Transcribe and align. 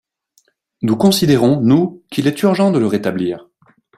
Nous 0.81 0.95
considérons, 0.97 1.61
nous, 1.61 2.01
qu’il 2.09 2.25
est 2.25 2.41
urgent 2.41 2.71
de 2.71 2.79
la 2.79 2.89
rétablir. 2.89 3.47